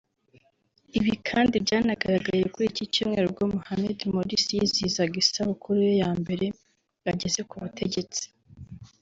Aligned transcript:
Ibi 0.97 1.13
kandi 1.29 1.55
byanagaragaye 1.65 2.43
kuri 2.53 2.65
iki 2.71 2.83
cyumweru 2.93 3.25
ubwo 3.27 3.43
Mohamed 3.55 3.99
Morsi 4.13 4.51
yizihizaga 4.59 5.15
isabukuru 5.23 5.77
ye 5.87 5.93
ya 6.03 6.11
mbere 6.21 6.45
ageze 7.11 7.39
ku 7.49 7.55
butegetsi 7.63 8.23